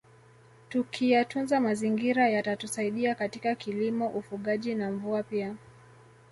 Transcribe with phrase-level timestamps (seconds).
[0.69, 5.55] Tukiyatunza mazingira yatatusaidia katika kilimo ufugaji na mvua pia